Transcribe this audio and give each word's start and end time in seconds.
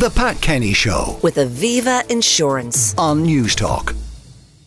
The 0.00 0.08
Pat 0.08 0.40
Kenny 0.40 0.72
Show 0.72 1.18
with 1.22 1.36
Aviva 1.36 2.10
Insurance. 2.10 2.94
on 2.96 3.26
Newstalk. 3.26 3.94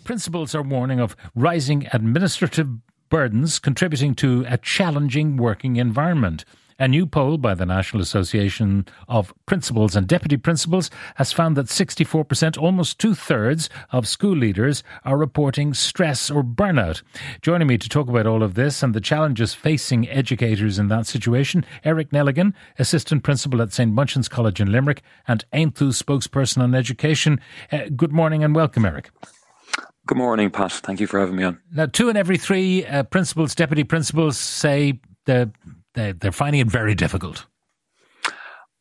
Principals 0.03 0.53
are 0.53 0.61
warning 0.61 0.99
of 0.99 1.15
rising 1.33 1.87
administrative 1.91 2.69
burdens 3.09 3.57
contributing 3.57 4.13
to 4.13 4.45
a 4.47 4.59
challenging 4.59 5.37
working 5.37 5.77
environment. 5.77 6.45
A 6.79 6.87
new 6.87 7.05
poll 7.05 7.37
by 7.37 7.53
the 7.53 7.65
National 7.65 8.01
Association 8.01 8.87
of 9.07 9.33
Principals 9.45 9.95
and 9.95 10.07
Deputy 10.07 10.37
Principals 10.37 10.89
has 11.15 11.31
found 11.31 11.55
that 11.55 11.67
64%, 11.67 12.57
almost 12.57 12.99
two 12.99 13.13
thirds, 13.13 13.69
of 13.91 14.07
school 14.07 14.35
leaders 14.35 14.83
are 15.05 15.17
reporting 15.17 15.73
stress 15.73 16.31
or 16.31 16.43
burnout. 16.43 17.03
Joining 17.41 17.67
me 17.67 17.77
to 17.77 17.89
talk 17.89 18.07
about 18.07 18.25
all 18.25 18.41
of 18.41 18.55
this 18.55 18.81
and 18.81 18.93
the 18.93 19.01
challenges 19.01 19.53
facing 19.53 20.09
educators 20.09 20.79
in 20.79 20.87
that 20.87 21.05
situation, 21.05 21.65
Eric 21.83 22.09
Nelligan, 22.09 22.53
Assistant 22.79 23.23
Principal 23.23 23.61
at 23.61 23.71
St. 23.71 23.93
Munchin's 23.93 24.27
College 24.27 24.59
in 24.59 24.71
Limerick 24.71 25.03
and 25.27 25.45
Aontú 25.53 25.89
spokesperson 25.93 26.61
on 26.61 26.73
education. 26.73 27.39
Uh, 27.71 27.89
good 27.95 28.11
morning 28.11 28.43
and 28.43 28.55
welcome, 28.55 28.85
Eric. 28.85 29.11
Good 30.05 30.17
morning, 30.17 30.49
Pat. 30.49 30.71
Thank 30.71 30.99
you 30.99 31.07
for 31.07 31.19
having 31.19 31.37
me 31.37 31.43
on. 31.43 31.59
Now, 31.71 31.85
two 31.85 32.09
in 32.09 32.17
every 32.17 32.37
three 32.37 32.85
uh, 32.85 33.03
principals, 33.03 33.55
deputy 33.55 33.85
principals 33.85 34.37
say 34.37 34.99
they're, 35.25 35.51
they're, 35.93 36.13
they're 36.13 36.31
finding 36.31 36.61
it 36.61 36.67
very 36.67 36.95
difficult. 36.95 37.45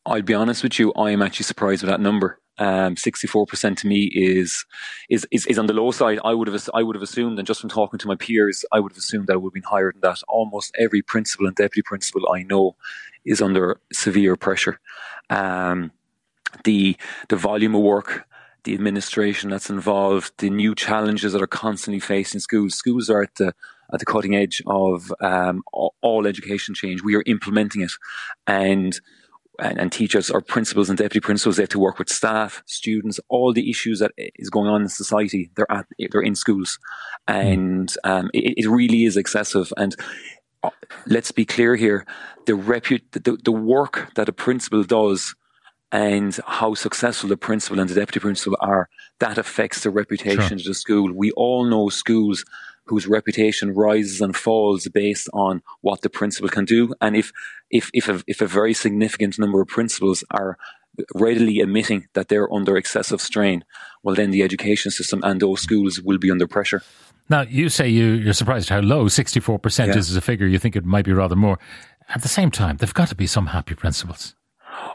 I'll 0.05 0.23
be 0.23 0.35
honest 0.35 0.63
with 0.63 0.79
you, 0.79 0.93
I 0.95 1.11
am 1.11 1.23
actually 1.23 1.45
surprised 1.45 1.83
with 1.83 1.91
that 1.91 2.01
number. 2.01 2.41
Um, 2.59 2.97
64% 2.97 3.77
to 3.79 3.87
me 3.87 4.11
is, 4.13 4.65
is 5.09 5.27
is 5.31 5.47
is 5.47 5.59
on 5.59 5.67
the 5.67 5.73
low 5.73 5.91
side. 5.91 6.19
I 6.25 6.35
would 6.35 6.49
have 6.49 6.69
I 6.75 6.83
would 6.83 6.97
have 6.97 7.03
assumed, 7.03 7.39
and 7.39 7.47
just 7.47 7.61
from 7.61 7.71
talking 7.71 7.99
to 7.99 8.09
my 8.09 8.15
peers, 8.15 8.65
I 8.73 8.79
would 8.79 8.93
have 8.93 8.99
assumed 8.99 9.29
that 9.29 9.35
it 9.35 9.43
would 9.43 9.51
have 9.51 9.55
been 9.55 9.71
higher 9.71 9.91
than 9.91 10.03
that. 10.03 10.23
Almost 10.29 10.75
every 10.79 11.03
principal 11.03 11.47
and 11.47 11.57
deputy 11.57 11.83
principal 11.83 12.31
I 12.31 12.43
know 12.43 12.77
is 13.25 13.41
under 13.41 13.81
severe 13.93 14.37
pressure. 14.37 14.81
Um, 15.31 15.93
the 16.65 16.97
the 17.29 17.37
volume 17.37 17.75
of 17.75 17.83
work, 17.83 18.27
the 18.65 18.75
administration 18.75 19.51
that's 19.51 19.71
involved, 19.71 20.33
the 20.39 20.51
new 20.51 20.75
challenges 20.75 21.33
that 21.33 21.43
are 21.43 21.47
constantly 21.47 22.01
facing 22.01 22.41
schools. 22.41 22.75
Schools 22.75 23.09
are 23.09 23.23
at 23.23 23.35
the 23.37 23.55
at 23.93 24.01
the 24.01 24.07
cutting 24.07 24.35
edge 24.35 24.63
of 24.67 25.13
um, 25.21 25.63
all, 25.73 26.27
education 26.27 26.75
change. 26.75 27.03
We 27.03 27.15
are 27.17 27.23
implementing 27.27 27.83
it, 27.83 27.93
and 28.47 28.99
and, 29.59 29.79
and 29.79 29.93
teachers 29.93 30.31
or 30.31 30.41
principals 30.41 30.89
and 30.89 30.99
deputy 30.99 31.21
principals 31.21 31.57
they 31.57 31.63
have 31.63 31.71
to 31.71 31.79
work 31.79 31.99
with 31.99 32.09
staff, 32.09 32.63
students, 32.67 33.21
all 33.29 33.53
the 33.53 33.69
issues 33.71 33.99
that 33.99 34.13
is 34.17 34.51
going 34.51 34.69
on 34.69 34.83
in 34.83 34.89
society. 34.89 35.51
They're 35.57 35.71
at 35.71 35.87
they're 36.11 36.23
in 36.23 36.35
schools, 36.35 36.79
and 37.29 37.95
um, 38.05 38.31
it, 38.33 38.65
it 38.65 38.69
really 38.69 39.05
is 39.05 39.17
excessive. 39.17 39.73
And 39.77 39.95
uh, 40.63 40.71
let's 41.07 41.33
be 41.33 41.45
clear 41.45 41.77
here: 41.77 42.07
the 42.47 42.53
repu- 42.53 43.03
the, 43.13 43.39
the 43.45 43.53
work 43.53 44.11
that 44.15 44.29
a 44.29 44.33
principal 44.33 44.85
does 44.85 45.35
and 45.93 46.39
how 46.47 46.73
successful 46.73 47.29
the 47.29 47.37
principal 47.37 47.79
and 47.79 47.91
the 47.91 47.95
deputy 47.95 48.19
principal 48.19 48.57
are, 48.61 48.89
that 49.21 49.37
affects 49.37 49.83
the 49.83 49.91
reputation 49.91 50.41
Sure. 50.49 50.57
of 50.57 50.65
the 50.65 50.73
school. 50.75 51.13
We 51.13 51.33
all 51.33 51.65
know 51.65 51.91
schools 51.91 52.47
whose 52.87 53.07
reputation 53.07 53.75
rises 53.75 54.21
and 54.21 54.37
falls 54.37 54.89
based 54.89 55.29
on 55.33 55.63
what 55.81 56.03
the 56.03 56.11
principal 56.11 56.49
can 56.49 56.65
do. 56.65 56.95
And 57.01 57.17
if 57.17 57.33
if 57.71 57.91
if 57.95 58.09
a, 58.09 58.23
if 58.27 58.41
a 58.41 58.47
very 58.47 58.75
significant 58.75 59.39
number 59.39 59.61
of 59.61 59.69
principals 59.69 60.25
are 60.31 60.59
readily 61.15 61.61
admitting 61.61 62.07
that 62.15 62.29
they're 62.29 62.53
under 62.53 62.77
excessive 62.77 63.21
strain, 63.21 63.65
well, 64.03 64.15
then 64.15 64.31
the 64.31 64.43
education 64.43 64.91
system 64.91 65.21
and 65.25 65.41
those 65.41 65.61
schools 65.63 66.01
will 66.03 66.19
be 66.19 66.31
under 66.31 66.47
pressure. 66.47 66.83
Now, 67.31 67.43
you 67.43 67.69
say 67.71 67.89
you, 67.89 68.07
you're 68.13 68.35
surprised 68.35 68.69
how 68.69 68.81
low 68.81 69.07
64% 69.07 69.87
Yeah. 69.87 69.97
is 69.97 70.11
as 70.11 70.17
a 70.17 70.21
figure. 70.21 70.47
You 70.47 70.59
think 70.59 70.77
it 70.77 70.85
might 70.85 71.05
be 71.07 71.13
rather 71.13 71.37
more. 71.37 71.59
At 72.09 72.21
the 72.23 72.29
same 72.29 72.51
time, 72.51 72.77
there've 72.77 72.93
got 72.93 73.09
to 73.09 73.15
be 73.15 73.27
some 73.27 73.47
happy 73.47 73.75
principals. 73.75 74.35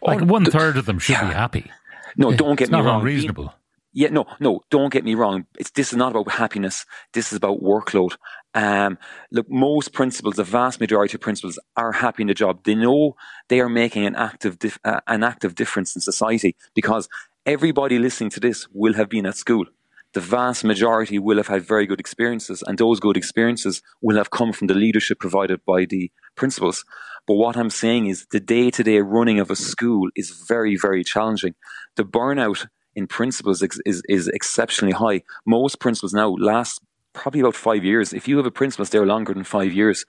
Like 0.03 0.21
Oh, 0.21 0.25
one 0.25 0.43
th- 0.43 0.53
third 0.53 0.77
of 0.77 0.85
them 0.85 0.99
should 0.99 1.19
be 1.19 1.33
happy. 1.33 1.71
No, 2.15 2.31
don't 2.33 2.52
it's 2.52 2.59
get 2.59 2.69
me 2.69 2.77
not 2.77 2.85
wrong. 2.85 2.99
unreasonable. 2.99 3.53
Yeah, 3.97 4.09
no, 4.09 4.25
no, 4.39 4.61
don't 4.69 4.93
get 4.93 5.03
me 5.03 5.15
wrong. 5.15 5.47
It's, 5.57 5.71
this 5.71 5.91
is 5.91 5.97
not 5.97 6.11
about 6.11 6.31
happiness. 6.31 6.85
This 7.13 7.31
is 7.31 7.37
about 7.37 7.63
workload. 7.63 8.15
Um, 8.53 8.99
look, 9.31 9.49
most 9.49 9.91
principals, 9.91 10.35
the 10.35 10.43
vast 10.43 10.80
majority 10.80 11.15
of 11.15 11.21
principals 11.21 11.58
are 11.75 11.93
happy 11.93 12.21
in 12.21 12.27
the 12.27 12.36
job. 12.36 12.63
They 12.63 12.75
know 12.75 13.15
they 13.47 13.59
are 13.59 13.69
making 13.69 14.05
an 14.05 14.15
active, 14.15 14.59
dif- 14.59 14.77
uh, 14.86 14.99
an 15.07 15.23
active 15.23 15.55
difference 15.55 15.95
in 15.95 16.02
society 16.03 16.55
because 16.75 17.09
everybody 17.47 17.97
listening 17.97 18.30
to 18.30 18.39
this 18.39 18.67
will 18.71 18.93
have 18.93 19.09
been 19.09 19.25
at 19.25 19.36
school. 19.36 19.65
The 20.13 20.21
vast 20.21 20.63
majority 20.63 21.17
will 21.17 21.37
have 21.37 21.47
had 21.47 21.63
very 21.67 21.87
good 21.87 21.99
experiences, 21.99 22.63
and 22.67 22.77
those 22.77 22.99
good 22.99 23.17
experiences 23.17 23.81
will 24.03 24.17
have 24.17 24.30
come 24.30 24.53
from 24.53 24.67
the 24.67 24.75
leadership 24.75 25.19
provided 25.19 25.65
by 25.65 25.86
the 25.86 26.11
principals. 26.36 26.86
But 27.25 27.33
what 27.33 27.57
I'm 27.57 27.71
saying 27.71 28.05
is 28.05 28.27
the 28.30 28.39
day 28.39 28.69
to 28.69 28.83
day 28.83 28.99
running 28.99 29.39
of 29.39 29.49
a 29.49 29.55
school 29.55 30.09
is 30.15 30.45
very, 30.47 30.75
very 30.77 31.03
challenging. 31.03 31.55
The 31.95 32.05
burnout 32.05 32.67
in 32.97 33.05
principals 33.08 33.61
is, 33.61 33.80
is, 33.85 34.02
is 34.17 34.27
exceptionally 34.39 34.93
high. 35.03 35.21
Most 35.45 35.80
principals 35.80 36.13
now 36.21 36.30
last 36.52 36.81
probably 37.13 37.41
about 37.41 37.55
five 37.55 37.83
years. 37.91 38.11
If 38.19 38.27
you 38.27 38.35
have 38.37 38.45
a 38.45 38.52
principal 38.61 38.83
that's 38.83 38.91
there 38.95 39.05
longer 39.05 39.33
than 39.33 39.43
five 39.43 39.71
years, 39.81 40.05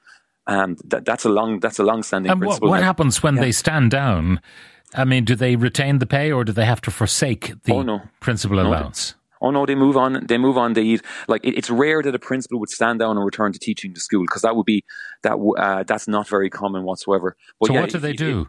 um, 0.47 0.76
that, 0.91 1.04
that's 1.04 1.25
a 1.25 1.28
long 1.38 1.60
that's 1.60 1.78
a 1.78 1.84
long 1.91 2.03
standing 2.03 2.32
And 2.32 2.41
what, 2.43 2.62
what 2.62 2.82
happens 2.82 3.22
when 3.22 3.34
Yeah. 3.37 3.43
they 3.44 3.53
stand 3.53 3.91
down? 3.91 4.41
I 4.94 5.04
mean, 5.04 5.25
do 5.25 5.34
they 5.37 5.54
retain 5.56 5.98
the 5.98 6.06
pay 6.06 6.32
or 6.32 6.44
do 6.44 6.53
they 6.53 6.65
have 6.65 6.81
to 6.87 6.91
forsake 6.91 7.44
the 7.65 7.75
Oh, 7.75 7.82
no. 7.82 8.00
principal 8.21 8.56
No. 8.56 8.66
allowance? 8.69 9.15
Oh 9.41 9.50
no, 9.53 9.66
they 9.66 9.77
move 9.77 9.97
on. 9.97 10.27
They 10.27 10.38
move 10.38 10.56
on. 10.59 10.72
They 10.72 10.82
eat. 10.82 11.03
Like 11.28 11.44
it, 11.44 11.54
it's 11.59 11.71
rare 11.71 12.03
that 12.03 12.15
a 12.15 12.19
principal 12.19 12.59
would 12.60 12.71
stand 12.71 12.98
down 12.98 13.16
and 13.16 13.25
return 13.25 13.53
to 13.53 13.59
teaching 13.59 13.93
the 13.94 14.00
school 14.00 14.22
because 14.22 14.43
that 14.43 14.56
would 14.56 14.66
be 14.66 14.82
that. 15.22 15.37
w- 15.43 15.54
Uh, 15.56 15.84
that's 15.91 16.09
not 16.09 16.27
very 16.27 16.50
common 16.50 16.82
whatsoever. 16.82 17.37
But 17.60 17.66
so 17.69 17.75
yeah, 17.75 17.81
what 17.82 17.91
do 17.91 17.98
they 17.98 18.15
do? 18.15 18.48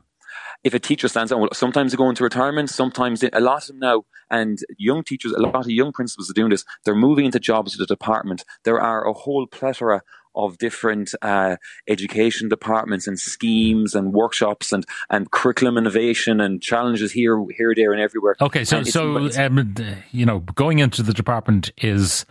If 0.63 0.73
a 0.73 0.79
teacher 0.79 1.07
stands 1.07 1.31
down, 1.31 1.39
well, 1.39 1.49
sometimes 1.53 1.91
they 1.91 1.97
go 1.97 2.09
into 2.09 2.23
retirement, 2.23 2.69
sometimes 2.69 3.21
they, 3.21 3.29
a 3.31 3.39
lot 3.39 3.61
of 3.63 3.67
them 3.67 3.79
now, 3.79 4.03
and 4.29 4.59
young 4.77 5.03
teachers, 5.03 5.31
a 5.31 5.39
lot 5.39 5.55
of 5.55 5.69
young 5.69 5.91
principals 5.91 6.29
are 6.29 6.33
doing 6.33 6.49
this. 6.49 6.65
They're 6.83 6.95
moving 6.95 7.25
into 7.25 7.39
jobs 7.39 7.77
with 7.77 7.87
the 7.87 7.93
department. 7.93 8.43
There 8.65 8.79
are 8.79 9.07
a 9.07 9.13
whole 9.13 9.47
plethora 9.47 10.01
of 10.35 10.57
different 10.57 11.15
uh, 11.21 11.55
education 11.87 12.49
departments 12.49 13.07
and 13.07 13.19
schemes 13.19 13.95
and 13.95 14.13
workshops 14.13 14.71
and, 14.71 14.85
and 15.09 15.31
curriculum 15.31 15.77
innovation 15.77 16.39
and 16.39 16.61
challenges 16.61 17.11
here, 17.11 17.43
here, 17.57 17.73
there, 17.75 17.91
and 17.93 18.01
everywhere. 18.01 18.35
Okay, 18.39 18.63
so 18.63 18.83
so 18.83 19.17
um, 19.17 19.75
you 20.11 20.25
know, 20.25 20.39
going 20.39 20.79
into 20.79 21.01
the 21.01 21.13
department 21.13 21.71
is 21.77 22.25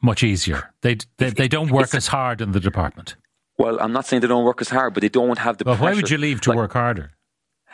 much 0.00 0.22
easier. 0.22 0.72
They 0.80 0.96
they, 1.18 1.30
they 1.30 1.48
don't 1.48 1.70
work 1.70 1.94
as 1.94 2.06
hard 2.06 2.40
in 2.40 2.52
the 2.52 2.60
department. 2.60 3.16
well, 3.58 3.78
I'm 3.80 3.92
not 3.92 4.06
saying 4.06 4.22
they 4.22 4.28
don't 4.28 4.44
work 4.44 4.60
as 4.62 4.70
hard, 4.70 4.94
but 4.94 5.02
they 5.02 5.08
don't 5.10 5.38
have 5.38 5.58
the. 5.58 5.64
But 5.64 5.78
why 5.78 5.94
would 5.94 6.10
you 6.10 6.18
leave 6.18 6.40
to 6.42 6.50
Like- 6.50 6.56
work 6.56 6.72
harder? 6.72 7.10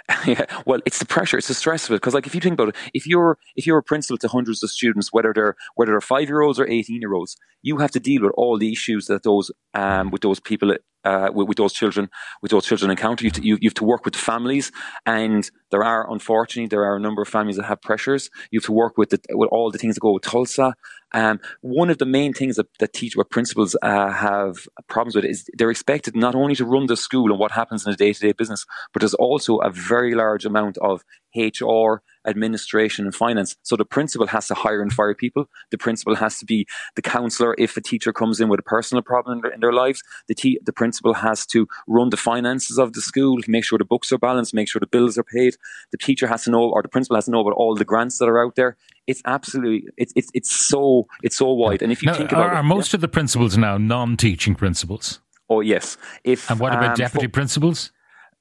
yeah, 0.27 0.47
well, 0.67 0.81
it's 0.85 0.99
the 0.99 1.07
pressure, 1.07 1.39
it's 1.39 1.49
the 1.49 1.55
stress 1.55 1.85
of 1.87 1.93
it. 1.93 1.97
Because, 1.97 2.15
like, 2.15 2.27
if 2.27 2.35
you 2.35 2.41
think 2.41 2.55
about 2.55 2.71
it, 2.71 2.77
if 2.93 3.07
you're 3.07 3.39
if 3.57 3.67
you're 3.67 3.79
a 3.79 3.83
principal 3.83 4.19
to 4.19 4.29
hundreds 4.29 4.63
of 4.63 4.71
students, 4.71 5.13
whether 5.13 5.33
they're 5.33 5.57
whether 5.75 5.93
they're 5.93 6.01
five 6.01 6.29
year 6.29 6.41
olds 6.41 6.59
or 6.59 6.69
eighteen 6.69 7.01
year 7.01 7.13
olds, 7.15 7.37
you 7.63 7.79
have 7.79 7.91
to 7.93 8.01
deal 8.01 8.23
with 8.23 8.33
all 8.37 8.59
the 8.59 8.73
issues 8.73 9.07
that 9.07 9.23
those 9.23 9.51
um 9.75 10.11
with 10.11 10.23
those 10.23 10.41
people 10.41 10.75
uh 11.05 11.31
with, 11.33 11.49
with 11.49 11.57
those 11.57 11.73
children 11.73 12.09
with 12.41 12.51
those 12.51 12.67
children 12.67 12.91
encounter. 12.91 13.25
You 13.25 13.33
you, 13.41 13.59
you 13.61 13.69
have 13.69 13.75
to 13.75 13.85
work 13.85 14.05
with 14.05 14.15
the 14.15 14.21
families, 14.21 14.73
and 15.07 15.49
there 15.71 15.85
are 15.85 16.11
unfortunately 16.11 16.69
there 16.69 16.85
are 16.85 16.97
a 16.97 17.01
number 17.01 17.23
of 17.23 17.29
families 17.29 17.57
that 17.57 17.65
have 17.65 17.83
pressures. 17.83 18.31
You 18.51 18.59
have 18.61 18.67
to 18.67 18.73
work 18.73 18.97
with 18.97 19.11
the, 19.11 19.21
with 19.31 19.49
all 19.51 19.71
the 19.71 19.79
things 19.79 19.95
that 19.95 20.01
go 20.01 20.13
with 20.13 20.23
Tusla. 20.23 20.75
Um, 21.15 21.41
one 21.61 21.91
of 21.91 21.99
the 21.99 22.07
main 22.07 22.33
things 22.33 22.57
that, 22.57 22.67
that 22.79 22.95
teach 22.95 23.17
what 23.17 23.31
principals 23.31 23.77
uh, 23.83 24.11
have 24.11 24.67
problems 24.89 25.15
with 25.15 25.25
is 25.25 25.47
they're 25.59 25.71
expected 25.71 26.17
not 26.17 26.35
only 26.35 26.55
to 26.55 26.65
run 26.65 26.87
the 26.87 26.97
school 26.97 27.31
and 27.31 27.39
what 27.39 27.53
happens 27.53 27.85
in 27.85 27.91
the 27.91 27.97
day 27.97 28.13
to 28.13 28.21
day 28.21 28.33
business, 28.33 28.65
but 28.93 29.01
there's 29.01 29.15
also 29.15 29.59
a 29.59 29.71
very 29.71 30.15
large 30.15 30.45
amount 30.45 30.79
of 30.79 31.05
HR, 31.37 32.03
administration, 32.27 33.05
and 33.05 33.15
finance. 33.15 33.57
So 33.63 33.77
the 33.77 33.85
principal 33.85 34.27
has 34.29 34.47
to 34.49 34.55
hire 34.55 34.83
and 34.83 34.93
fire 34.93 35.15
people. 35.15 35.49
The 35.71 35.79
principal 35.79 36.15
has 36.17 36.39
to 36.39 36.45
be 36.45 36.67
the 36.97 37.03
counselor 37.03 37.55
if 37.59 37.77
a 37.77 37.81
teacher 37.81 38.13
comes 38.13 38.41
in 38.41 38.49
with 38.49 38.61
a 38.61 38.63
personal 38.63 39.03
problem 39.03 39.39
in 39.39 39.43
their, 39.43 39.51
in 39.53 39.61
their 39.61 39.73
lives. 39.73 40.03
The, 40.29 40.35
te- 40.35 40.61
the 40.65 40.73
principal 40.73 41.15
has 41.15 41.47
to 41.47 41.67
run 41.87 42.11
the 42.11 42.17
finances 42.17 42.79
of 42.79 42.93
the 42.93 43.01
school, 43.01 43.39
make 43.49 43.65
sure 43.65 43.79
the 43.79 43.85
books 43.85 44.13
are 44.13 44.19
balanced, 44.19 44.55
make 44.55 44.69
sure 44.69 44.81
the 44.81 44.87
bills 44.87 45.19
are 45.19 45.25
paid. 45.25 45.57
The 45.91 45.99
teacher 45.99 46.27
has 46.27 46.45
to 46.45 46.51
know, 46.51 46.71
or 46.71 46.83
the 46.83 46.89
principal 46.89 47.17
has 47.17 47.25
to 47.27 47.31
know 47.31 47.41
about 47.41 47.55
all 47.55 47.75
the 47.75 47.85
grants 47.85 48.19
that 48.19 48.29
are 48.29 48.45
out 48.45 48.55
there. 48.57 48.77
It's 49.07 49.23
absolutely, 49.25 49.89
it's 49.97 50.13
it's 50.15 50.31
it's 50.33 50.55
so 50.55 51.09
it's 51.25 51.37
so 51.37 51.53
wide. 51.53 51.83
And 51.83 51.91
if 51.91 52.03
you 52.03 52.07
Now, 52.07 52.15
think 52.15 52.31
about 52.31 52.47
are, 52.47 52.53
it, 52.53 52.57
are 52.59 52.63
most 52.63 52.95
of 52.95 53.01
the 53.01 53.09
principals 53.09 53.57
now 53.59 53.77
non-teaching 53.77 54.55
principals? 54.55 55.19
oh 55.51 55.61
yes, 55.61 55.99
if 56.25 56.49
And 56.51 56.61
what 56.61 56.73
about 56.73 56.91
um, 56.91 56.95
deputy 56.95 57.27
for- 57.27 57.33
principals? 57.33 57.91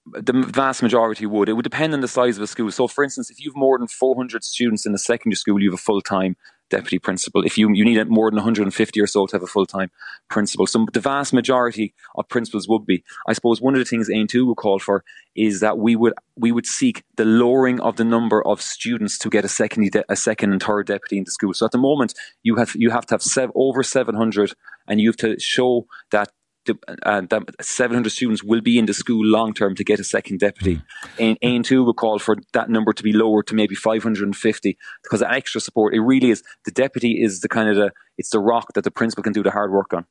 The 0.06 0.34
vast 0.34 0.82
majority 0.82 1.26
would. 1.26 1.48
It 1.48 1.54
would 1.54 1.64
depend 1.64 1.94
on 1.94 2.02
the 2.02 2.08
size 2.08 2.38
of 2.38 2.44
a 2.44 2.48
school. 2.48 2.72
So, 2.72 2.88
for 2.88 3.04
instance, 3.04 3.30
if 3.30 3.40
you 3.40 3.52
have 3.52 3.56
more 3.56 3.78
than 3.78 3.88
400 3.88 4.44
students 4.44 4.86
in 4.86 4.94
a 4.94 4.98
secondary 4.98 5.36
school, 5.36 5.62
you 5.62 5.70
have 5.70 5.80
a 5.80 5.82
full 5.82 6.02
time 6.02 6.36
deputy 6.72 6.98
principal. 6.98 7.44
If 7.44 7.58
you 7.58 7.70
you 7.72 7.86
need 7.86 8.04
more 8.08 8.32
than 8.32 8.38
150 8.38 9.00
or 9.00 9.06
so 9.06 9.28
to 9.28 9.36
have 9.36 9.44
a 9.44 9.48
full 9.48 9.68
time 9.68 9.92
principal, 10.30 10.66
so 10.66 10.88
the 10.92 11.00
vast 11.00 11.34
majority 11.34 11.94
of 12.16 12.28
principals 12.30 12.68
would 12.68 12.86
be. 12.86 13.04
I 13.28 13.34
suppose 13.34 13.62
one 13.62 13.76
of 13.76 13.80
the 13.80 13.86
things 13.86 14.10
Aontú 14.10 14.48
would 14.48 14.58
call 14.58 14.80
for 14.80 15.04
is 15.36 15.60
that 15.60 15.78
we 15.78 15.96
would 15.96 16.14
we 16.36 16.52
would 16.52 16.66
seek 16.66 17.04
the 17.18 17.26
lowering 17.26 17.80
of 17.82 17.98
the 17.98 18.04
number 18.04 18.46
of 18.48 18.62
students 18.62 19.20
to 19.20 19.30
get 19.30 19.46
a 19.46 19.50
second 19.50 19.96
a 20.10 20.16
second 20.16 20.52
and 20.54 20.64
third 20.64 20.88
deputy 20.88 21.18
in 21.20 21.26
the 21.26 21.32
school. 21.32 21.54
So 21.54 21.66
at 21.66 21.74
the 21.74 21.78
moment, 21.78 22.16
you 22.42 22.56
have 22.56 22.72
you 22.74 22.90
have 22.90 23.06
to 23.08 23.14
have 23.14 23.22
sev- 23.22 23.52
over 23.54 23.84
700, 23.84 24.54
and 24.88 25.00
you 25.00 25.10
have 25.10 25.18
to 25.18 25.40
show 25.40 25.86
that 26.12 26.32
uh, 26.70 27.22
that 27.30 27.44
700 27.60 28.10
students 28.10 28.44
will 28.44 28.62
be 28.62 28.78
in 28.78 28.86
the 28.86 28.94
school 28.94 29.26
long 29.26 29.54
term 29.54 29.76
to 29.76 29.84
get 29.84 30.00
a 30.00 30.04
second 30.04 30.40
deputy. 30.40 30.76
Mm. 30.76 30.84
And 31.20 31.40
Aontú 31.42 31.86
would 31.86 31.96
call 31.96 32.20
for 32.20 32.38
that 32.54 32.70
number 32.70 32.94
to 32.94 33.04
be 33.04 33.14
lowered 33.14 33.48
to 33.48 33.56
maybe 33.56 33.76
550 33.76 34.78
because 35.04 35.20
that 35.20 35.34
extra 35.34 35.62
support, 35.62 35.94
it 35.94 36.02
really 36.02 36.30
is, 36.30 36.44
the 36.66 36.72
deputy 36.72 37.22
is 37.22 37.42
the 37.42 37.50
kind 37.50 37.70
of 37.70 37.76
the, 37.76 37.92
it's 38.18 38.30
the 38.30 38.40
rock 38.40 38.74
that 38.74 38.84
the 38.84 38.92
principal 38.92 39.24
can 39.24 39.34
do 39.34 39.44
the 39.44 39.52
hard 39.52 39.72
work 39.72 39.94
on. 39.94 40.06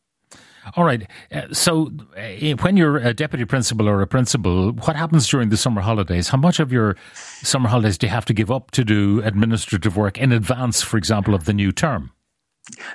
All 0.76 0.84
right. 0.84 1.08
Uh, 1.32 1.52
so, 1.52 1.90
uh, 2.16 2.56
when 2.60 2.76
you're 2.76 2.98
a 2.98 3.14
deputy 3.14 3.44
principal 3.44 3.88
or 3.88 4.02
a 4.02 4.06
principal, 4.06 4.72
what 4.72 4.94
happens 4.94 5.26
during 5.26 5.48
the 5.48 5.56
summer 5.56 5.80
holidays? 5.80 6.28
How 6.28 6.36
much 6.36 6.60
of 6.60 6.70
your 6.70 6.96
summer 7.42 7.68
holidays 7.68 7.96
do 7.96 8.06
you 8.06 8.12
have 8.12 8.26
to 8.26 8.34
give 8.34 8.50
up 8.50 8.70
to 8.72 8.84
do 8.84 9.22
administrative 9.22 9.96
work 9.96 10.18
in 10.18 10.32
advance, 10.32 10.82
for 10.82 10.98
example, 10.98 11.34
of 11.34 11.46
the 11.46 11.54
new 11.54 11.72
term? 11.72 12.12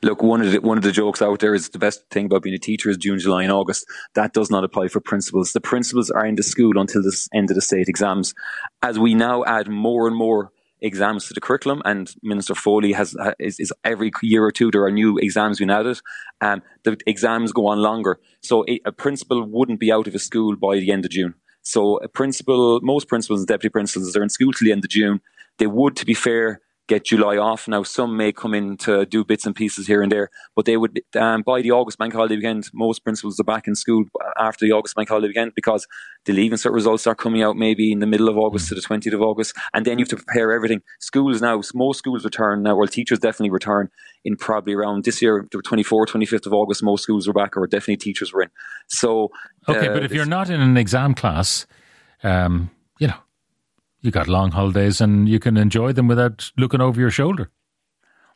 Look, 0.04 0.22
one 0.22 0.42
of 0.42 0.52
the 0.52 0.62
one 0.62 0.78
of 0.78 0.84
the 0.84 0.92
jokes 0.92 1.22
out 1.22 1.40
there 1.40 1.54
is 1.54 1.70
the 1.70 1.80
best 1.80 2.10
thing 2.10 2.26
about 2.26 2.44
being 2.44 2.56
a 2.56 2.60
teacher 2.60 2.90
is 2.90 2.98
June, 2.98 3.20
July, 3.20 3.44
and 3.44 3.52
August. 3.52 3.86
That 4.14 4.34
does 4.34 4.50
not 4.50 4.64
apply 4.64 4.88
for 4.88 5.00
principals. 5.00 5.54
The 5.54 5.62
principals 5.62 6.10
are 6.12 6.26
in 6.26 6.36
the 6.36 6.44
school 6.44 6.78
until 6.78 7.02
the 7.02 7.30
end 7.34 7.52
of 7.52 7.56
the 7.56 7.62
state 7.62 7.88
exams. 7.88 8.34
As 8.82 9.00
we 9.00 9.16
now 9.16 9.44
add 9.46 9.68
more 9.68 10.08
and 10.08 10.16
more 10.16 10.52
exams 10.82 11.28
to 11.28 11.34
the 11.34 11.42
curriculum, 11.42 11.82
and 11.86 12.14
Minister 12.22 12.54
Foley 12.54 12.94
has 12.94 13.16
is, 13.40 13.60
is 13.60 13.74
every 13.84 14.12
year 14.22 14.44
or 14.44 14.52
two 14.52 14.72
there 14.72 14.84
are 14.84 14.92
new 14.92 15.18
exams 15.18 15.58
being 15.60 15.72
added. 15.72 16.00
Um, 16.42 16.62
the 16.84 16.98
exams 17.08 17.52
go 17.52 17.68
on 17.68 17.80
longer, 17.80 18.20
so 18.42 18.66
a, 18.68 18.80
a 18.86 18.92
principal 18.92 19.44
wouldn't 19.44 19.80
be 19.80 19.92
out 19.92 20.08
of 20.08 20.16
a 20.16 20.20
school 20.20 20.56
by 20.56 20.78
the 20.78 20.92
end 20.92 21.06
of 21.06 21.12
June. 21.12 21.34
So 21.64 21.98
a 21.98 22.08
principal, 22.08 22.80
most 22.82 23.08
principals 23.08 23.40
and 23.40 23.48
deputy 23.48 23.72
principals, 23.72 24.14
they're 24.14 24.22
in 24.22 24.30
school 24.30 24.54
till 24.54 24.66
the 24.66 24.72
end 24.72 24.86
of 24.86 24.92
June. 24.92 25.20
They 25.58 25.66
would, 25.68 25.96
to 25.96 26.06
be 26.06 26.14
fair, 26.14 26.62
get 26.88 27.06
July 27.06 27.38
off. 27.38 27.68
Now, 27.68 27.84
some 27.84 28.16
may 28.16 28.32
come 28.32 28.54
in 28.54 28.78
to 28.78 29.06
do 29.06 29.24
bits 29.24 29.46
and 29.46 29.56
pieces 29.56 29.88
here 29.88 30.02
and 30.02 30.12
there, 30.12 30.30
but 30.56 30.66
they 30.66 30.78
would, 30.78 31.02
um, 31.16 31.42
by 31.42 31.62
the 31.62 31.72
August 31.72 31.98
bank 31.98 32.14
holiday 32.14 32.36
weekend, 32.36 32.70
most 32.74 33.04
principals 33.04 33.40
are 33.40 33.44
back 33.44 33.68
in 33.68 33.76
school 33.76 34.06
after 34.38 34.66
the 34.66 34.72
August 34.72 34.96
bank 34.96 35.10
holiday 35.10 35.28
weekend 35.28 35.54
because 35.56 35.88
the 36.26 36.34
leaving 36.34 36.58
cert 36.58 36.74
results 36.74 37.08
are 37.08 37.16
coming 37.16 37.42
out 37.42 37.56
maybe 37.56 37.92
in 37.92 38.00
the 38.00 38.06
middle 38.06 38.30
of 38.30 38.38
August 38.38 38.70
to 38.70 38.76
the 38.76 38.82
20th 38.82 39.14
of 39.14 39.22
August. 39.22 39.56
And 39.74 39.86
then 39.86 39.98
you 39.98 40.04
have 40.04 40.10
to 40.10 40.18
prepare 40.18 40.52
everything. 40.52 40.82
Schools 41.00 41.42
now, 41.42 41.62
most 41.74 41.98
schools 41.98 42.24
return 42.24 42.64
now, 42.64 42.76
well, 42.76 42.88
teachers 42.88 43.20
definitely 43.20 43.52
return 43.52 43.90
in 44.24 44.36
probably 44.36 44.74
around 44.74 45.06
this 45.06 45.22
year, 45.22 45.48
the 45.52 45.60
24th, 45.60 46.08
25th 46.08 46.46
of 46.46 46.54
August, 46.54 46.84
most 46.84 47.04
schools 47.04 47.28
are 47.28 47.34
back 47.34 47.58
or 47.58 47.66
definitely 47.68 47.98
teachers 47.98 48.34
were 48.34 48.44
in. 48.44 48.50
So, 48.88 49.30
okay, 49.68 49.88
uh, 49.88 49.94
but 49.94 50.04
if 50.04 50.12
you're 50.12 50.26
not 50.26 50.50
in 50.50 50.62
an 50.62 50.78
exam 50.78 51.14
class, 51.14 51.66
um, 52.24 52.70
you 54.06 54.12
got 54.12 54.28
long 54.28 54.52
holidays 54.52 55.02
and 55.02 55.28
you 55.28 55.40
can 55.40 55.58
enjoy 55.58 55.92
them 55.92 56.08
without 56.08 56.52
looking 56.58 56.82
over 56.82 57.00
your 57.00 57.10
shoulder. 57.10 57.50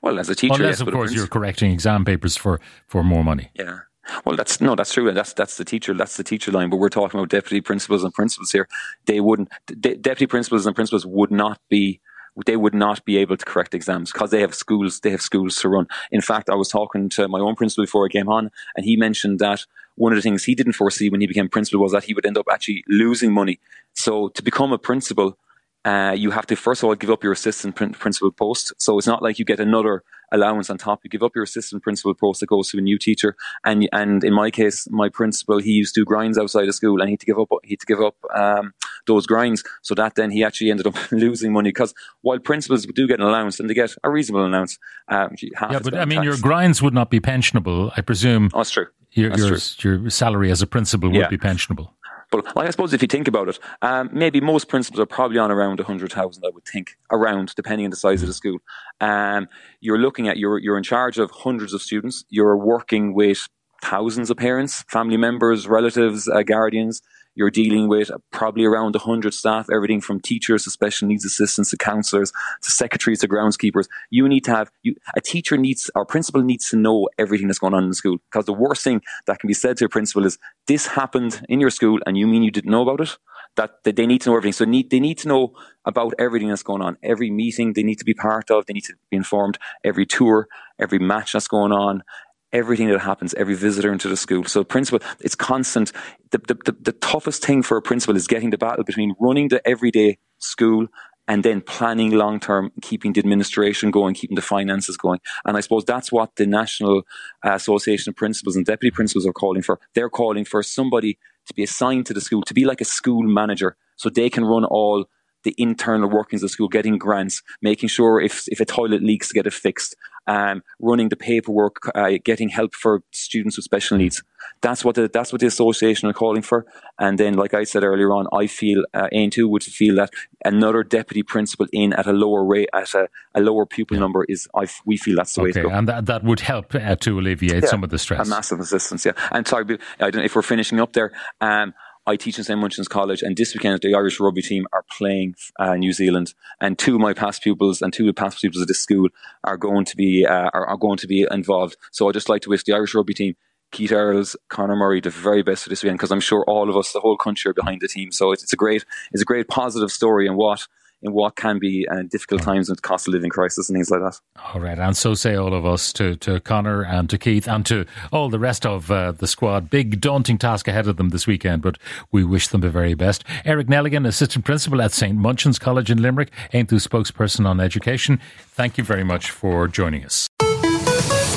Well, 0.02 0.20
as 0.20 0.30
a 0.30 0.36
teacher, 0.36 0.56
unless 0.56 0.80
yes, 0.80 0.82
of 0.82 0.92
course 0.92 1.14
you're 1.14 1.28
correcting 1.28 1.72
exam 1.72 2.06
papers 2.06 2.38
for 2.38 2.60
for 2.88 3.04
more 3.04 3.24
money. 3.24 3.52
Yeah. 3.54 3.80
Well, 4.26 4.36
that's 4.36 4.60
no, 4.60 4.76
that's 4.76 4.94
true. 4.94 5.12
That's 5.12 5.34
that's 5.34 5.58
the 5.58 5.66
teacher. 5.66 5.94
That's 5.94 6.18
the 6.18 6.24
teacher 6.24 6.52
line. 6.52 6.70
But 6.70 6.78
we're 6.78 6.90
talking 6.90 7.20
about 7.20 7.30
deputy 7.30 7.62
principals 7.62 8.04
and 8.04 8.14
principals 8.14 8.52
here. 8.52 8.68
They 9.06 9.20
wouldn't. 9.20 9.50
De- 9.68 9.96
deputy 9.96 10.26
principals 10.26 10.66
and 10.66 10.76
principals 10.76 11.06
would 11.06 11.32
not 11.32 11.60
be. 11.70 12.00
They 12.46 12.56
would 12.56 12.74
not 12.74 13.04
be 13.04 13.18
able 13.18 13.36
to 13.36 13.46
correct 13.46 13.76
exams 13.76 14.12
because 14.12 14.32
they 14.32 14.40
have 14.40 14.56
schools. 14.56 15.02
They 15.02 15.12
have 15.12 15.22
schools 15.22 15.58
to 15.58 15.70
run. 15.70 15.88
In 16.12 16.22
fact, 16.22 16.50
I 16.50 16.56
was 16.56 16.70
talking 16.70 17.10
to 17.10 17.28
my 17.28 17.40
own 17.40 17.56
principal 17.56 17.84
before 17.84 18.06
I 18.06 18.10
came 18.10 18.30
on, 18.30 18.50
and 18.76 18.86
he 18.86 18.96
mentioned 18.96 19.40
that 19.40 19.66
one 19.96 20.14
of 20.14 20.16
the 20.16 20.22
things 20.22 20.46
he 20.46 20.56
didn't 20.56 20.74
foresee 20.74 21.10
when 21.10 21.20
he 21.20 21.28
became 21.28 21.50
principal 21.50 21.82
was 21.82 21.92
that 21.92 22.06
he 22.06 22.14
would 22.14 22.26
end 22.26 22.38
up 22.38 22.48
actually 22.50 22.84
losing 22.88 23.34
money. 23.34 23.60
So 23.94 24.30
to 24.30 24.42
become 24.42 24.72
a 24.72 24.78
principal 24.78 25.38
uh, 25.86 26.14
you 26.16 26.32
have 26.32 26.46
to 26.48 26.56
first 26.56 26.84
of 26.84 26.90
all 26.90 26.96
give 26.96 27.10
up 27.10 27.24
your 27.24 27.32
assistant 27.32 27.76
principal 27.76 28.32
post. 28.32 28.74
So 28.78 28.98
it's 28.98 29.08
not 29.08 29.24
like 29.24 29.40
you 29.40 29.46
get 29.46 29.60
another 29.60 30.04
allowance 30.32 30.70
on 30.70 30.78
top. 30.78 31.02
You 31.04 31.10
give 31.10 31.24
up 31.24 31.36
your 31.36 31.44
assistant 31.44 31.84
principal 31.84 32.14
post 32.14 32.42
that 32.42 32.48
goes 32.48 32.70
to 32.70 32.78
a 32.78 32.82
new 32.82 32.98
teacher. 32.98 33.36
And 33.64 33.88
and 33.92 34.24
in 34.24 34.34
my 34.34 34.52
case, 34.52 34.88
my 34.92 35.10
principal 35.10 35.60
he 35.60 35.72
used 35.72 35.96
to 35.96 36.02
do 36.02 36.06
grinds 36.06 36.38
outside 36.38 36.68
of 36.68 36.76
school, 36.76 37.00
and 37.00 37.10
he 37.10 37.14
had 37.14 37.20
to 37.22 37.26
give 37.26 37.40
up 37.40 37.48
he 37.64 37.74
had 37.74 37.80
to 37.80 37.86
give 37.86 38.02
up 38.02 38.16
um, 38.36 38.74
those 39.08 39.26
grinds. 39.26 39.64
So 39.82 39.96
that 39.96 40.16
then 40.16 40.32
he 40.32 40.44
actually 40.44 40.72
ended 40.72 40.88
up 40.88 40.96
losing 41.12 41.54
money 41.54 41.70
because 41.70 41.94
while 42.22 42.40
principals 42.40 42.86
do 42.86 43.08
get 43.08 43.20
an 43.20 43.26
allowance 43.26 43.60
and 43.60 43.70
they 43.70 43.74
get 43.74 43.94
a 44.04 44.10
reasonable 44.10 44.46
allowance, 44.46 44.78
um, 45.08 45.36
yeah, 45.42 45.80
but 45.80 45.96
I 45.96 46.06
mean 46.06 46.24
your 46.24 46.38
grinds 46.38 46.82
would 46.82 46.94
not 46.94 47.10
be 47.10 47.20
pensionable. 47.20 47.92
I 47.96 48.02
presume. 48.02 48.50
Oh, 48.54 48.60
that's 48.60 48.72
true. 48.72 48.88
Your, 49.12 49.30
that's 49.30 49.42
your, 49.42 49.58
true. 49.98 50.02
your 50.02 50.10
salary 50.12 50.52
as 50.52 50.62
a 50.62 50.68
principal 50.68 51.10
would 51.10 51.18
yeah. 51.18 51.30
be 51.30 51.38
pensionable. 51.38 51.90
But 52.32 52.56
like, 52.56 52.68
I 52.68 52.70
suppose 52.70 52.94
if 52.94 53.02
you 53.02 53.08
think 53.08 53.28
about 53.28 53.50
it, 53.50 53.60
um, 53.82 54.10
maybe 54.12 54.40
most 54.40 54.68
principals 54.68 55.00
are 55.00 55.06
probably 55.06 55.38
on 55.38 55.52
around 55.52 55.80
100,000, 55.80 56.44
I 56.46 56.50
would 56.50 56.66
think, 56.66 56.98
around, 57.12 57.54
depending 57.56 57.86
on 57.86 57.92
the 57.92 57.98
size 57.98 58.22
of 58.22 58.28
the 58.28 58.34
school. 58.34 58.60
Um, 59.02 59.48
you're 59.82 59.98
looking 59.98 60.28
at, 60.28 60.38
you're, 60.38 60.60
you're 60.60 60.78
in 60.78 60.84
charge 60.84 61.18
of 61.18 61.32
hundreds 61.32 61.74
of 61.74 61.82
students. 61.82 62.26
You're 62.30 62.58
working 62.58 63.14
with 63.14 63.48
thousands 63.82 64.30
of 64.30 64.38
parents, 64.38 64.84
family 64.90 65.18
members, 65.18 65.68
relatives, 65.68 66.28
uh, 66.28 66.44
guardians 66.44 67.02
you're 67.40 67.50
dealing 67.50 67.88
with 67.88 68.12
probably 68.32 68.66
around 68.66 68.96
100 68.96 69.34
staff, 69.34 69.70
everything 69.74 70.02
from 70.02 70.20
teachers 70.20 70.66
to 70.66 70.70
special 70.70 71.08
needs 71.08 71.24
assistants 71.24 71.70
to 71.70 71.78
counselors 71.78 72.34
to 72.62 72.70
secretaries 72.70 73.22
to 73.22 73.30
groundskeepers. 73.30 73.88
You 74.10 74.28
need 74.28 74.44
to 74.44 74.52
have, 74.52 74.70
you, 74.84 74.96
a 75.16 75.22
teacher 75.22 75.56
needs, 75.56 75.90
our 75.96 76.04
principal 76.04 76.42
needs 76.42 76.70
to 76.72 76.76
know 76.76 77.08
everything 77.18 77.48
that's 77.48 77.58
going 77.58 77.74
on 77.74 77.84
in 77.84 77.90
the 77.90 77.96
school. 77.96 78.18
Because 78.30 78.44
the 78.44 78.52
worst 78.52 78.84
thing 78.84 79.02
that 79.26 79.40
can 79.40 79.48
be 79.48 79.54
said 79.54 79.78
to 79.78 79.86
a 79.86 79.90
principal 79.90 80.26
is, 80.26 80.38
this 80.68 80.86
happened 80.88 81.42
in 81.48 81.62
your 81.62 81.70
school 81.70 82.00
and 82.06 82.18
you 82.18 82.28
mean 82.28 82.44
you 82.44 82.52
didn't 82.52 82.72
know 82.72 82.82
about 82.82 83.00
it? 83.00 83.18
That, 83.56 83.84
that 83.86 83.96
they 83.96 84.06
need 84.06 84.22
to 84.22 84.30
know 84.30 84.36
everything. 84.36 84.54
So 84.54 84.66
need, 84.66 84.90
they 84.90 85.00
need 85.00 85.18
to 85.20 85.30
know 85.30 85.54
about 85.86 86.14
everything 86.20 86.50
that's 86.50 86.62
going 86.62 86.82
on. 86.82 86.98
Every 87.02 87.32
meeting 87.32 87.72
they 87.72 87.84
need 87.84 88.00
to 88.00 88.06
be 88.06 88.14
part 88.14 88.52
of. 88.52 88.66
They 88.66 88.74
need 88.74 88.84
to 88.84 88.96
be 89.10 89.16
informed. 89.16 89.58
Every 89.84 90.06
tour, 90.06 90.50
every 90.78 91.00
match 91.00 91.32
that's 91.32 91.48
going 91.48 91.72
on 91.72 92.04
everything 92.52 92.90
that 92.90 93.00
happens, 93.00 93.34
every 93.36 93.56
visitor 93.56 93.92
into 93.92 94.10
the 94.10 94.18
school. 94.18 94.44
So 94.46 94.64
principal, 94.64 95.06
it's 95.20 95.36
constant. 95.36 95.92
The, 96.32 96.40
the, 96.40 96.54
the, 96.66 96.78
the, 96.82 96.92
toughest 96.94 97.46
thing 97.46 97.64
for 97.64 97.78
a 97.78 97.82
principal 97.82 98.16
is 98.16 98.28
getting 98.28 98.50
the 98.50 98.58
battle 98.58 98.84
between 98.84 99.16
running 99.20 99.50
the 99.50 99.68
everyday 99.68 100.18
school 100.40 100.88
and 101.28 101.44
then 101.44 101.62
planning 101.62 102.12
long 102.12 102.40
term, 102.40 102.72
keeping 102.82 103.14
the 103.14 103.20
administration 103.20 103.92
going, 103.92 104.16
keeping 104.16 104.36
the 104.36 104.42
finances 104.42 104.98
going. 104.98 105.20
And 105.46 105.56
I 105.56 105.60
suppose 105.60 105.86
that's 105.86 106.12
what 106.12 106.36
the 106.38 106.48
National 106.48 107.04
Association 107.44 108.10
of 108.10 108.16
Principals 108.16 108.56
and 108.56 108.66
Deputy 108.66 108.92
Principals 108.94 109.28
are 109.28 109.34
calling 109.34 109.62
for. 109.62 109.80
They're 109.94 110.10
calling 110.10 110.44
for 110.44 110.64
somebody 110.64 111.20
to 111.46 111.54
be 111.54 111.64
assigned 111.64 112.08
to 112.08 112.14
the 112.14 112.22
school, 112.22 112.42
to 112.44 112.54
be 112.54 112.66
like 112.66 112.82
a 112.82 112.86
school 112.86 113.24
manager, 113.24 113.78
so 113.96 114.10
they 114.10 114.30
can 114.30 114.44
run 114.44 114.66
all 114.66 115.06
the 115.44 115.56
internal 115.58 116.10
workings 116.10 116.44
of 116.44 116.50
the 116.50 116.54
school, 116.54 116.68
getting 116.68 116.98
grants, 116.98 117.42
making 117.62 117.90
sure 117.90 118.20
if 118.20 118.46
if 118.48 118.60
a 118.60 118.66
toilet 118.66 119.02
leaks 119.02 119.30
to 119.30 119.34
get 119.34 119.48
it 119.48 119.54
fixed, 119.54 119.96
um, 120.28 120.64
running 120.80 121.10
the 121.10 121.16
paperwork, 121.16 121.78
uh, 121.96 122.12
getting 122.24 122.50
help 122.50 122.76
for 122.76 123.02
students 123.12 123.58
with 123.58 123.64
special 123.64 123.98
needs. 123.98 124.22
That's 124.62 124.86
what 124.86 124.96
the 124.96 125.10
that's 125.12 125.32
what 125.32 125.42
the 125.42 125.48
association 125.48 126.08
are 126.10 126.14
calling 126.14 126.42
for. 126.42 126.66
And 126.98 127.18
then, 127.18 127.34
like 127.34 127.54
I 127.54 127.64
said 127.64 127.84
earlier 127.84 128.12
on, 128.12 128.28
I 128.34 128.48
feel 128.48 128.86
uh, 128.94 129.08
Aontú 129.14 129.50
would 129.50 129.64
feel 129.64 129.96
that 129.96 130.12
another 130.46 130.84
deputy 130.84 131.24
principal 131.24 131.68
in 131.72 131.94
at 131.94 132.08
a 132.08 132.14
lower 132.14 132.44
rate, 132.44 132.70
at 132.74 132.94
a, 132.94 133.08
a 133.34 133.42
lower 133.42 133.66
pupil 133.66 133.98
yeah. 133.98 134.02
number 134.02 134.26
is. 134.26 134.48
I 134.56 134.68
we 134.86 134.98
feel 134.98 135.16
that's 135.16 135.34
the 135.34 135.42
okay. 135.42 135.48
way 135.48 135.52
to 135.54 135.62
go. 135.64 135.70
And 135.70 135.88
that, 135.88 136.06
that 136.06 136.24
would 136.24 136.42
help 136.42 136.76
uh, 136.76 136.96
to 136.96 137.20
alleviate 137.20 137.64
yeah, 137.64 137.70
some 137.70 137.84
of 137.84 137.90
the 137.90 137.98
stress. 137.98 138.28
A 138.28 138.30
massive 138.30 138.60
assistance, 138.60 139.06
yeah. 139.06 139.14
And 139.32 139.48
sorry, 139.48 139.78
I 140.00 140.10
don't 140.12 140.18
know 140.18 140.24
if 140.24 140.36
we're 140.36 140.42
finishing 140.42 140.80
up 140.80 140.94
there. 140.94 141.12
Um, 141.42 141.74
I 142.10 142.16
teach 142.16 142.40
in 142.40 142.44
St 142.44 142.60
Munchin's 142.60 142.88
College, 142.88 143.22
and 143.22 143.38
this 143.38 143.54
weekend 143.54 143.80
the 143.84 143.94
Irish 143.94 144.20
rugby 144.20 144.42
team 144.42 144.66
are 144.74 144.84
playing 144.98 145.36
uh, 145.60 145.76
New 145.76 145.94
Zealand, 145.94 146.34
and 146.60 146.76
two 146.76 146.96
of 146.96 147.02
my 147.02 147.14
past 147.14 147.44
pupils 147.44 147.84
and 147.84 147.94
two 147.94 148.10
of 148.10 148.16
the 148.16 148.20
past 148.20 148.42
pupils 148.42 148.64
of 148.64 148.68
this 148.68 148.80
school 148.80 149.10
are 149.44 149.58
going 149.58 149.86
to 149.86 149.96
be 149.96 150.26
uh, 150.26 150.50
are, 150.52 150.66
are, 150.66 150.78
going 150.78 150.98
to 150.98 151.06
be 151.06 151.28
involved. 151.30 151.78
So 151.92 152.10
I'd 152.10 152.16
just 152.16 152.28
like 152.28 152.42
to 152.44 152.50
wish 152.50 152.64
the 152.64 152.74
Irish 152.74 152.96
rugby 152.96 153.14
team. 153.14 153.36
Keith 153.72 153.92
Earls, 153.92 154.36
Conor 154.48 154.76
Murray, 154.76 155.00
the 155.00 155.12
very 155.12 155.44
best 155.44 155.62
for 155.62 155.70
this 155.70 155.84
weekend 155.84 156.00
because 156.00 156.12
I'm 156.12 156.20
sure 156.20 156.44
all 156.48 156.68
of 156.68 156.76
us, 156.76 156.92
the 156.92 157.00
whole 157.00 157.16
country, 157.16 157.52
are 157.52 157.54
behind 157.54 157.82
the 157.82 157.88
team. 157.88 158.12
So 158.12 158.32
it's, 158.32 158.42
it's 158.42 158.54
a 158.54 158.56
great, 158.56 158.84
it's 159.12 159.22
a 159.22 159.26
great 159.26 159.48
positive 159.48 159.92
story 159.92 160.26
and 160.26 160.36
what 160.36 160.66
in 161.02 161.14
what 161.14 161.36
can 161.36 161.60
be 161.60 161.88
uh, 161.90 162.04
difficult 162.10 162.42
times 162.42 162.70
with 162.70 162.82
cost 162.82 163.08
of 163.08 163.14
living 163.14 163.30
crisis 163.30 163.70
and 163.70 163.76
things 163.76 163.90
like 163.90 164.02
that. 164.02 164.20
All 164.54 164.62
right, 164.62 164.78
and 164.78 164.96
so 164.96 165.14
say 165.14 165.36
all 165.36 165.54
of 165.54 165.66
us 165.66 165.94
to 165.94 166.16
to 166.18 166.40
Conor 166.40 166.84
and 166.84 167.10
to 167.10 167.18
Keith 167.18 167.48
and 167.48 167.66
to 167.66 167.86
all 168.12 168.30
the 168.30 168.40
rest 168.40 168.66
of 168.66 168.92
uh, 168.92 169.12
the 169.12 169.28
squad. 169.28 169.70
Big 169.70 170.02
daunting 170.02 170.38
task 170.38 170.68
ahead 170.68 170.88
of 170.88 170.98
them 170.98 171.10
this 171.10 171.28
weekend, 171.28 171.62
but 171.62 171.78
we 172.12 172.24
wish 172.24 172.48
them 172.48 172.62
the 172.62 172.70
very 172.70 172.94
best. 172.94 173.24
Eric 173.46 173.68
Nelligan, 173.68 174.08
assistant 174.08 174.46
principal 174.46 174.82
at 174.82 174.92
St 174.92 175.18
Munchin's 175.18 175.60
College 175.60 175.92
in 175.92 176.02
Limerick, 176.02 176.32
Aontú 176.54 176.80
spokesperson 176.80 177.46
on 177.46 177.60
education. 177.60 178.20
Thank 178.50 178.78
you 178.78 178.84
very 178.84 179.04
much 179.04 179.32
for 179.32 179.68
joining 179.68 180.06
us. 180.06 180.28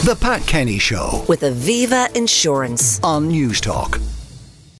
The 0.05 0.17
Pat 0.21 0.45
Kenny 0.49 0.79
Show 0.79 1.25
with 1.29 1.43
Aviva 1.43 2.15
Insurance 2.17 3.01
on 3.05 3.31
Newstalk. 3.31 4.01